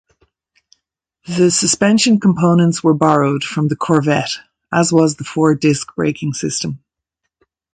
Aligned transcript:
The 1.27 1.51
suspension 1.51 2.19
components 2.19 2.83
were 2.83 2.95
borrowed 2.95 3.43
from 3.43 3.67
the 3.67 3.75
Corvette, 3.75 4.31
as 4.73 4.91
was 4.91 5.15
the 5.17 5.23
four-disc 5.23 5.93
braking 5.95 6.33
system. 6.33 6.83